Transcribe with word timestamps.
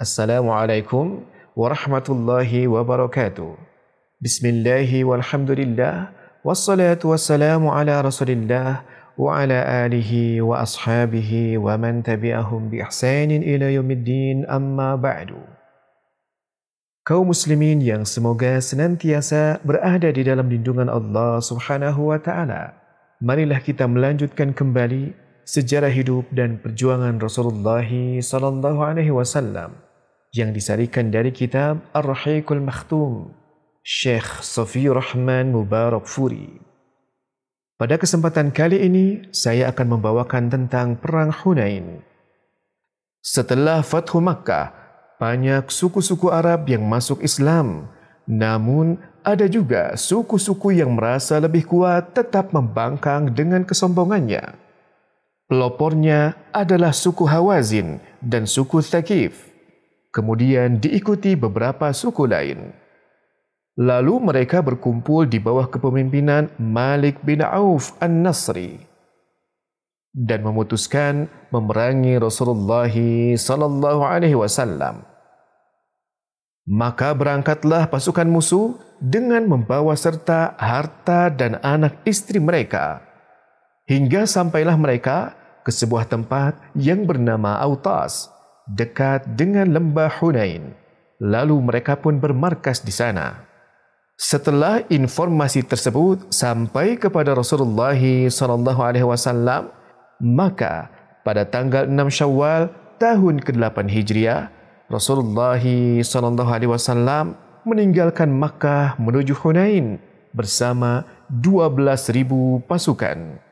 Assalamualaikum 0.00 1.28
warahmatullahi 1.52 2.64
wabarakatuh. 2.64 3.52
Bismillahi 4.16 5.04
walhamdulillah. 5.04 6.16
Wassalatu 6.40 7.12
wassalamu 7.12 7.68
ala 7.68 8.00
rasulillah 8.00 8.80
wa 9.20 9.28
ala 9.36 9.60
alihi 9.84 10.40
wa 10.40 10.64
ashabihi 10.64 11.60
wa 11.60 11.76
man 11.76 12.00
tabi'ahum 12.00 12.72
bi 12.72 12.80
ihsanin 12.80 13.44
ila 13.44 13.68
yaumiddin 13.68 14.48
amma 14.48 14.96
ba'du. 14.96 15.36
Kaum 17.04 17.28
muslimin 17.28 17.84
yang 17.84 18.08
semoga 18.08 18.56
senantiasa 18.56 19.60
berada 19.68 20.08
di 20.08 20.24
dalam 20.24 20.48
lindungan 20.48 20.88
Allah 20.88 21.44
Subhanahu 21.44 22.08
wa 22.08 22.16
taala. 22.16 22.72
Marilah 23.20 23.60
kita 23.60 23.84
melanjutkan 23.84 24.56
kembali 24.56 25.12
sejarah 25.44 25.92
hidup 25.92 26.24
dan 26.32 26.56
perjuangan 26.56 27.20
Rasulullah 27.20 27.84
sallallahu 28.24 28.80
alaihi 28.80 29.12
wasallam 29.12 29.89
yang 30.30 30.54
disarikan 30.54 31.10
dari 31.10 31.34
kitab 31.34 31.82
Ar-Rahiqul 31.90 32.62
Makhtum 32.62 33.34
Syekh 33.82 34.46
Safiyur 34.46 35.02
Rahman 35.02 35.50
Mubarak 35.50 36.06
Furi. 36.06 36.62
Pada 37.74 37.98
kesempatan 37.98 38.54
kali 38.54 38.78
ini 38.86 39.26
saya 39.34 39.72
akan 39.74 39.98
membawakan 39.98 40.46
tentang 40.52 40.94
perang 40.94 41.34
Hunain. 41.34 42.04
Setelah 43.18 43.82
Fathu 43.82 44.22
Makkah, 44.22 44.70
banyak 45.18 45.66
suku-suku 45.66 46.30
Arab 46.30 46.70
yang 46.70 46.86
masuk 46.86 47.26
Islam. 47.26 47.90
Namun 48.30 49.02
ada 49.26 49.50
juga 49.50 49.98
suku-suku 49.98 50.78
yang 50.78 50.94
merasa 50.94 51.42
lebih 51.42 51.66
kuat 51.66 52.14
tetap 52.14 52.54
membangkang 52.54 53.34
dengan 53.34 53.66
kesombongannya. 53.66 54.54
Pelopornya 55.50 56.38
adalah 56.54 56.94
suku 56.94 57.26
Hawazin 57.26 57.98
dan 58.22 58.46
suku 58.46 58.78
Thaqif. 58.78 59.49
Kemudian 60.10 60.82
diikuti 60.82 61.38
beberapa 61.38 61.94
suku 61.94 62.26
lain. 62.26 62.74
Lalu 63.78 64.18
mereka 64.18 64.58
berkumpul 64.58 65.30
di 65.30 65.38
bawah 65.38 65.70
kepemimpinan 65.70 66.50
Malik 66.58 67.22
bin 67.22 67.40
Auf 67.46 67.94
An-Nasri 68.02 68.90
dan 70.10 70.42
memutuskan 70.42 71.30
memerangi 71.54 72.18
Rasulullah 72.18 72.90
sallallahu 73.38 74.02
alaihi 74.02 74.34
wasallam. 74.34 75.06
Maka 76.66 77.14
berangkatlah 77.14 77.86
pasukan 77.86 78.26
musuh 78.26 78.78
dengan 78.98 79.46
membawa 79.46 79.94
serta 79.94 80.58
harta 80.58 81.30
dan 81.30 81.58
anak 81.62 82.02
istri 82.02 82.42
mereka. 82.42 83.02
Hingga 83.86 84.26
sampailah 84.26 84.74
mereka 84.74 85.34
ke 85.62 85.70
sebuah 85.70 86.06
tempat 86.06 86.58
yang 86.78 87.06
bernama 87.06 87.58
Autas 87.58 88.30
dekat 88.76 89.26
dengan 89.34 89.70
lembah 89.70 90.10
Hunain. 90.22 90.74
Lalu 91.20 91.56
mereka 91.60 91.98
pun 91.98 92.16
bermarkas 92.16 92.80
di 92.80 92.94
sana. 92.94 93.44
Setelah 94.20 94.84
informasi 94.92 95.64
tersebut 95.64 96.28
sampai 96.28 97.00
kepada 97.00 97.32
Rasulullah 97.32 97.96
sallallahu 97.96 98.80
alaihi 98.84 99.08
wasallam, 99.08 99.72
maka 100.20 100.92
pada 101.24 101.48
tanggal 101.48 101.88
6 101.88 102.20
Syawal 102.24 102.68
tahun 103.00 103.40
ke-8 103.40 103.88
Hijriah, 103.88 104.52
Rasulullah 104.92 105.60
sallallahu 106.04 106.50
alaihi 106.52 106.68
wasallam 106.68 107.36
meninggalkan 107.64 108.28
Makkah 108.28 108.96
menuju 109.00 109.36
Hunain 109.40 110.00
bersama 110.36 111.04
12,000 111.32 112.60
pasukan. 112.64 113.49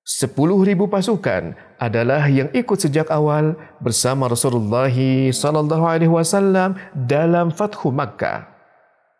Sepuluh 0.00 0.64
ribu 0.64 0.88
pasukan 0.88 1.52
adalah 1.76 2.24
yang 2.32 2.48
ikut 2.56 2.80
sejak 2.80 3.12
awal 3.12 3.52
bersama 3.84 4.32
Rasulullah 4.32 4.88
sallallahu 5.28 5.84
alaihi 5.84 6.08
wasallam 6.08 6.80
dalam 6.96 7.52
Fathu 7.52 7.92
Makkah. 7.92 8.48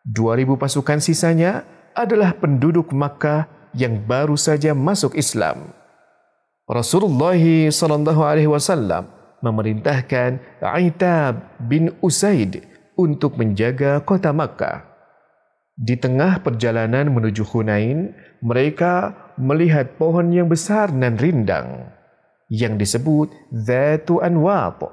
Dua 0.01 0.41
ribu 0.41 0.56
pasukan 0.56 0.97
sisanya 0.97 1.69
adalah 1.92 2.33
penduduk 2.33 2.97
Makkah 2.97 3.45
yang 3.77 4.01
baru 4.08 4.41
saja 4.41 4.73
masuk 4.73 5.20
Islam. 5.20 5.77
Rasulullah 6.64 7.36
sallallahu 7.68 8.23
alaihi 8.24 8.48
wasallam 8.48 9.12
memerintahkan 9.45 10.41
Aitab 10.64 11.61
bin 11.61 11.92
Usaid 12.01 12.64
untuk 12.97 13.36
menjaga 13.36 14.01
kota 14.01 14.33
Makkah. 14.33 14.89
Di 15.80 15.97
tengah 15.97 16.45
perjalanan 16.45 17.08
menuju 17.08 17.41
Hunain, 17.48 18.12
mereka 18.45 19.17
melihat 19.40 19.96
pohon 19.96 20.30
yang 20.30 20.46
besar 20.46 20.92
dan 20.92 21.17
rindang 21.17 21.89
yang 22.52 22.77
disebut 22.77 23.33
Zatu 23.51 24.20
Anwat 24.20 24.84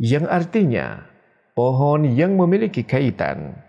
yang 0.00 0.24
artinya 0.26 1.04
pohon 1.52 2.08
yang 2.08 2.34
memiliki 2.34 2.82
kaitan. 2.82 3.60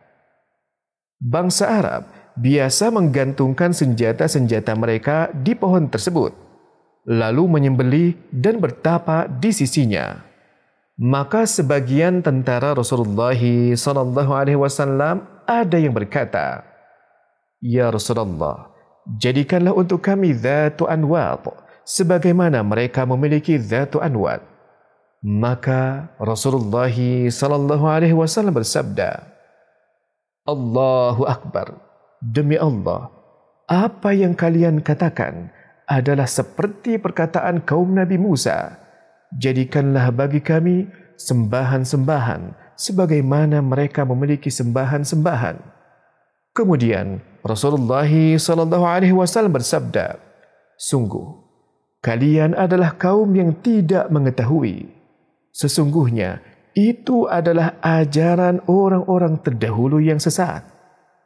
Bangsa 1.20 1.68
Arab 1.68 2.04
biasa 2.38 2.94
menggantungkan 2.94 3.74
senjata-senjata 3.74 4.78
mereka 4.78 5.34
di 5.34 5.58
pohon 5.58 5.90
tersebut 5.90 6.48
lalu 7.08 7.48
menyembeli 7.48 8.06
dan 8.30 8.60
bertapa 8.60 9.32
di 9.32 9.56
sisinya. 9.56 10.28
Maka 11.00 11.48
sebagian 11.48 12.20
tentara 12.20 12.76
Rasulullah 12.76 13.32
wasallam 13.32 15.24
ada 15.48 15.78
yang 15.80 15.96
berkata, 15.96 16.68
Ya 17.64 17.88
Rasulullah, 17.88 18.76
jadikanlah 19.16 19.72
untuk 19.72 20.04
kami 20.04 20.36
Zatu 20.36 20.84
Anwat 20.92 21.48
sebagaimana 21.88 22.60
mereka 22.68 23.08
memiliki 23.08 23.56
Zatu 23.56 24.04
Anwat. 24.04 24.44
Maka 25.24 26.14
Rasulullah 26.20 26.92
sallallahu 27.32 27.86
alaihi 27.88 28.14
wasallam 28.14 28.54
bersabda, 28.54 29.24
Allahu 30.46 31.26
Akbar, 31.26 31.80
demi 32.20 32.60
Allah, 32.60 33.12
apa 33.68 34.14
yang 34.16 34.38
kalian 34.38 34.80
katakan 34.80 35.52
adalah 35.88 36.28
seperti 36.28 37.00
perkataan 37.00 37.64
kaum 37.64 37.96
Nabi 37.96 38.20
Musa. 38.20 38.78
Jadikanlah 39.36 40.12
bagi 40.16 40.40
kami 40.40 40.88
sembahan-sembahan 41.20 42.56
sebagaimana 42.78 43.60
mereka 43.60 44.06
memiliki 44.08 44.48
sembahan-sembahan. 44.54 45.60
Kemudian 46.56 47.20
Rasulullah 47.48 48.06
sallallahu 48.36 48.86
alaihi 48.86 49.16
wasallam 49.16 49.56
bersabda, 49.56 50.20
"Sungguh 50.76 51.48
kalian 52.04 52.54
adalah 52.54 53.00
kaum 53.00 53.32
yang 53.34 53.56
tidak 53.64 54.12
mengetahui. 54.12 54.92
Sesungguhnya 55.56 56.44
itu 56.76 57.26
adalah 57.26 57.80
ajaran 57.82 58.62
orang-orang 58.70 59.42
terdahulu 59.42 59.98
yang 59.98 60.22
sesat. 60.22 60.62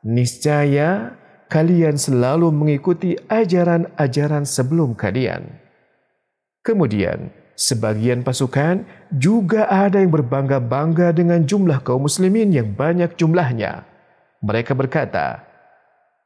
Niscaya 0.06 1.18
kalian 1.52 2.00
selalu 2.00 2.53
mengikuti 2.53 3.18
ajaran-ajaran 3.28 4.48
sebelum 4.48 4.96
kalian." 4.96 5.59
Kemudian 6.62 7.42
Sebagian 7.62 8.26
pasukan 8.26 8.90
juga 9.14 9.70
ada 9.70 10.02
yang 10.02 10.09
berbangga-bangga 10.09 11.14
dengan 11.14 11.46
jumlah 11.46 11.86
kaum 11.86 12.09
muslimin 12.09 12.50
yang 12.50 12.74
banyak 12.74 13.14
jumlahnya. 13.14 13.86
Mereka 14.42 14.74
berkata, 14.74 15.51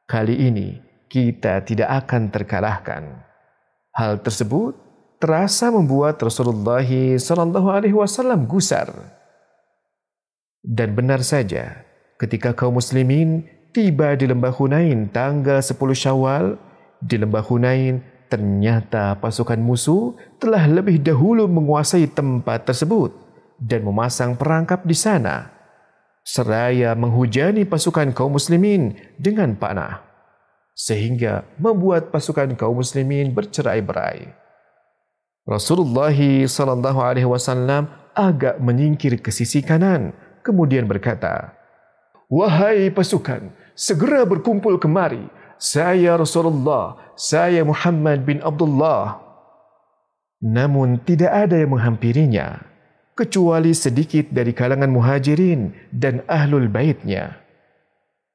kali 0.06 0.50
ini 0.50 0.78
kita 1.06 1.62
tidak 1.66 2.06
akan 2.06 2.30
terkalahkan. 2.30 3.26
Hal 3.94 4.22
tersebut 4.22 4.74
terasa 5.18 5.68
membuat 5.68 6.18
Rasulullah 6.22 6.82
sallallahu 6.82 7.68
alaihi 7.70 7.96
wasallam 7.96 8.46
gusar. 8.46 8.90
Dan 10.66 10.98
benar 10.98 11.22
saja, 11.22 11.86
ketika 12.18 12.50
kaum 12.54 12.78
muslimin 12.78 13.46
tiba 13.70 14.18
di 14.18 14.26
lembah 14.26 14.50
Hunain 14.50 15.06
tanggal 15.14 15.62
10 15.62 15.78
Syawal, 15.94 16.58
di 16.98 17.16
lembah 17.22 17.44
Hunain 17.46 18.02
Ternyata 18.26 19.14
pasukan 19.22 19.58
musuh 19.62 20.18
telah 20.42 20.66
lebih 20.66 20.98
dahulu 20.98 21.46
menguasai 21.46 22.10
tempat 22.10 22.66
tersebut 22.66 23.14
dan 23.62 23.86
memasang 23.86 24.34
perangkap 24.34 24.82
di 24.82 24.98
sana 24.98 25.55
seraya 26.26 26.98
menghujani 26.98 27.62
pasukan 27.62 28.10
kaum 28.10 28.34
muslimin 28.34 28.98
dengan 29.14 29.54
panah 29.54 30.02
sehingga 30.74 31.46
membuat 31.56 32.10
pasukan 32.10 32.58
kaum 32.58 32.82
muslimin 32.82 33.30
bercerai-berai. 33.30 34.34
Rasulullah 35.46 36.10
sallallahu 36.10 36.98
alaihi 36.98 37.30
wasallam 37.30 37.86
agak 38.18 38.58
menyingkir 38.58 39.22
ke 39.22 39.30
sisi 39.30 39.62
kanan 39.62 40.10
kemudian 40.42 40.90
berkata, 40.90 41.54
"Wahai 42.26 42.90
pasukan, 42.90 43.54
segera 43.78 44.26
berkumpul 44.26 44.82
kemari 44.82 45.30
saya 45.56 46.20
Rasulullah, 46.20 47.00
saya 47.16 47.64
Muhammad 47.64 48.28
bin 48.28 48.44
Abdullah. 48.44 49.24
Namun 50.44 51.00
tidak 51.00 51.32
ada 51.32 51.56
yang 51.56 51.72
menghampirinya, 51.72 52.60
kecuali 53.16 53.72
sedikit 53.72 54.28
dari 54.28 54.52
kalangan 54.52 54.92
muhajirin 54.92 55.72
dan 55.88 56.20
ahlul 56.28 56.68
baitnya. 56.68 57.40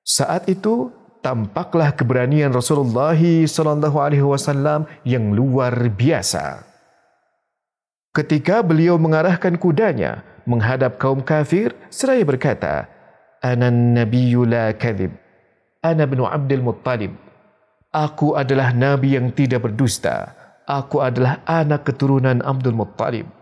Saat 0.01 0.49
itu, 0.49 0.89
tampaklah 1.21 1.93
keberanian 1.93 2.49
Rasulullah 2.49 3.13
sallallahu 3.13 3.97
alaihi 4.01 4.25
wasallam 4.25 4.89
yang 5.05 5.37
luar 5.37 5.77
biasa. 5.93 6.65
Ketika 8.11 8.59
beliau 8.65 8.97
mengarahkan 8.97 9.55
kudanya 9.55 10.25
menghadap 10.43 10.97
kaum 10.97 11.21
kafir 11.21 11.71
seraya 11.87 12.25
berkata, 12.25 12.89
Ana 13.39 13.71
nabiyyu 13.71 14.43
la 14.43 14.73
kadhib. 14.75 15.13
Ana 15.81 16.05
bin 16.09 16.21
Abdul 16.21 16.61
Muttalib. 16.61 17.13
Aku 17.89 18.37
adalah 18.37 18.73
nabi 18.73 19.17
yang 19.17 19.33
tidak 19.33 19.65
berdusta. 19.65 20.33
Aku 20.69 21.01
adalah 21.01 21.41
anak 21.45 21.89
keturunan 21.89 22.41
Abdul 22.45 22.77
Muttalib. 22.77 23.40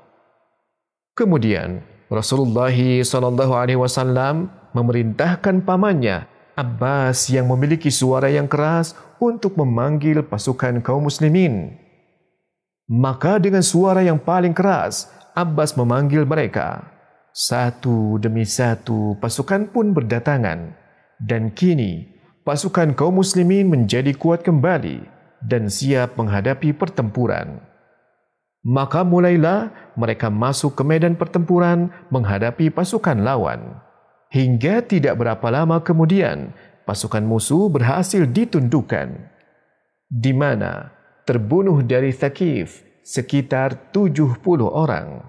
Kemudian 1.19 1.83
Rasulullah 2.07 2.71
sallallahu 2.71 3.51
alaihi 3.51 3.75
wasallam 3.75 4.47
memerintahkan 4.71 5.67
pamannya 5.67 6.23
Abbas 6.55 7.27
yang 7.27 7.51
memiliki 7.51 7.91
suara 7.91 8.31
yang 8.31 8.47
keras 8.47 8.95
untuk 9.19 9.59
memanggil 9.59 10.23
pasukan 10.23 10.79
kaum 10.79 11.11
muslimin. 11.11 11.75
Maka 12.87 13.35
dengan 13.35 13.59
suara 13.59 13.99
yang 13.99 14.15
paling 14.15 14.55
keras, 14.55 15.11
Abbas 15.35 15.75
memanggil 15.75 16.23
mereka. 16.23 16.87
Satu 17.35 18.15
demi 18.19 18.47
satu 18.47 19.19
pasukan 19.19 19.71
pun 19.71 19.91
berdatangan. 19.91 20.75
Dan 21.19 21.51
kini, 21.51 22.07
pasukan 22.47 22.95
kaum 22.95 23.19
muslimin 23.19 23.67
menjadi 23.67 24.15
kuat 24.15 24.43
kembali 24.43 25.03
dan 25.43 25.67
siap 25.67 26.15
menghadapi 26.15 26.75
pertempuran. 26.75 27.68
Maka 28.59 29.07
mulailah 29.07 29.71
mereka 29.95 30.27
masuk 30.27 30.75
ke 30.75 30.83
medan 30.83 31.15
pertempuran 31.15 31.91
menghadapi 32.11 32.67
pasukan 32.67 33.23
lawan. 33.23 33.79
Hingga 34.29 34.85
tidak 34.85 35.15
berapa 35.17 35.47
lama 35.49 35.79
kemudian 35.79 36.51
pasukan 36.83 37.23
musuh 37.23 37.71
berhasil 37.71 38.27
ditundukkan. 38.27 39.15
Di 40.11 40.35
mana 40.35 40.91
terbunuh 41.23 41.85
dari 41.85 42.11
Thaqif 42.11 42.83
sekitar 43.05 43.93
70 43.95 44.43
orang. 44.67 45.23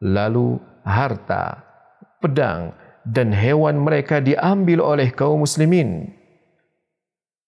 Lalu 0.00 0.56
harta 0.86 1.60
pedang 2.20 2.72
dan 3.04 3.32
hewan 3.32 3.80
mereka 3.80 4.20
diambil 4.20 4.84
oleh 4.84 5.08
kaum 5.12 5.42
muslimin. 5.42 6.12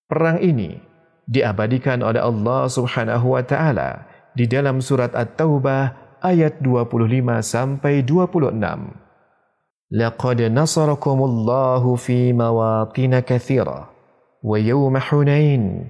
Perang 0.08 0.40
ini 0.44 0.76
diabadikan 1.28 2.04
oleh 2.04 2.20
Allah 2.20 2.68
Subhanahu 2.68 3.36
wa 3.36 3.44
taala 3.44 4.11
di 4.32 4.48
dalam 4.48 4.80
surat 4.80 5.12
At-Taubah 5.12 6.18
ayat 6.24 6.62
25 6.64 7.42
sampai 7.42 8.04
26 8.06 9.02
لقد 9.92 10.42
نصركم 10.42 11.18
الله 11.22 11.94
في 11.94 12.32
مواطن 12.32 13.18
كثيرة 13.18 13.90
ويوم 14.42 14.98
حنين 14.98 15.88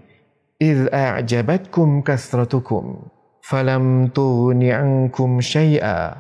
إذ 0.63 0.95
أعجبتكم 0.95 2.01
كثرتكم 2.03 2.97
فلم 3.43 4.07
تغن 4.07 4.63
عنكم 4.63 5.41
شيئا 5.41 6.15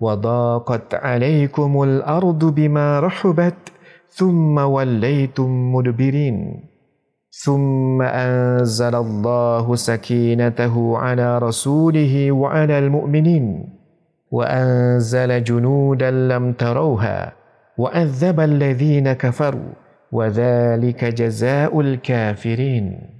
وضاقت 0.00 0.94
عليكم 0.94 1.82
الأرض 1.82 2.44
بما 2.44 3.00
رحبت 3.00 3.72
ثم 4.08 4.58
وليتم 4.58 5.72
مدبرين 5.74 6.36
ثم 7.31 8.01
أنزل 8.01 8.95
الله 8.95 9.75
سكينته 9.75 10.97
على 10.97 11.37
رسوله 11.37 12.31
وعلى 12.31 12.79
المؤمنين 12.79 13.45
وأنزل 14.31 15.43
جنودا 15.43 16.11
لم 16.11 16.53
تروها 16.53 17.33
وأذب 17.77 18.39
الذين 18.39 19.13
كفروا 19.13 19.71
وذلك 20.11 21.05
جزاء 21.05 21.79
الكافرين 21.79 23.17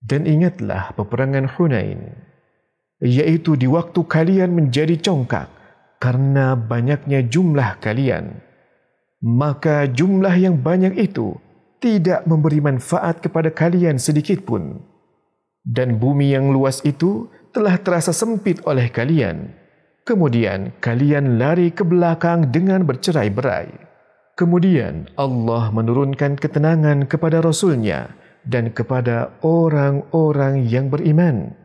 Dan 0.00 0.24
ingatlah 0.24 0.96
peperangan 0.96 1.44
Hunain, 1.44 2.16
yaitu 3.04 3.52
di 3.52 3.68
waktu 3.68 4.00
kalian 4.08 4.56
menjadi 4.56 4.96
congkak 4.96 5.52
karena 6.00 6.56
banyaknya 6.56 7.20
jumlah 7.28 7.76
kalian. 7.84 8.40
Maka 9.20 9.84
jumlah 9.84 10.32
yang 10.40 10.56
banyak 10.56 10.96
itu 10.96 11.36
tidak 11.79 12.23
memberi 12.29 12.59
manfaat 12.63 13.19
kepada 13.23 13.51
kalian 13.51 13.99
sedikit 13.99 14.43
pun. 14.43 14.81
Dan 15.65 15.97
bumi 15.97 16.33
yang 16.35 16.53
luas 16.53 16.85
itu 16.85 17.27
telah 17.49 17.79
terasa 17.81 18.13
sempit 18.13 18.61
oleh 18.69 18.91
kalian. 18.91 19.49
Kemudian 20.05 20.75
kalian 20.83 21.41
lari 21.41 21.73
ke 21.73 21.81
belakang 21.81 22.53
dengan 22.53 22.85
bercerai-berai. 22.85 23.73
Kemudian 24.37 25.09
Allah 25.17 25.71
menurunkan 25.71 26.37
ketenangan 26.37 27.09
kepada 27.09 27.41
Rasulnya 27.41 28.13
dan 28.45 28.69
kepada 28.69 29.33
orang-orang 29.41 30.67
yang 30.69 30.93
beriman. 30.93 31.57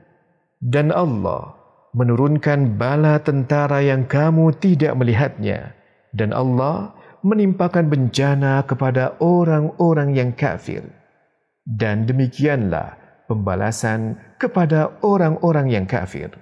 Dan 0.62 0.89
Allah 0.95 1.53
menurunkan 1.93 2.79
bala 2.79 3.19
tentara 3.21 3.83
yang 3.83 4.07
kamu 4.07 4.55
tidak 4.57 4.95
melihatnya. 4.97 5.75
Dan 6.15 6.31
Allah 6.31 6.95
menimpakan 7.20 7.88
bencana 7.88 8.64
kepada 8.64 9.17
orang-orang 9.20 10.17
yang 10.17 10.31
kafir. 10.32 10.84
Dan 11.64 12.08
demikianlah 12.08 12.96
pembalasan 13.31 14.19
kepada 14.40 14.99
orang-orang 15.05 15.70
yang 15.70 15.87
kafir. 15.87 16.32